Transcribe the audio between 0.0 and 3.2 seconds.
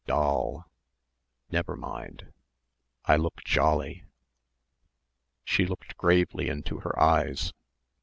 Doll! Never mind. I